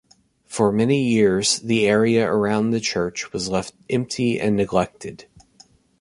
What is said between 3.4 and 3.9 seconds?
left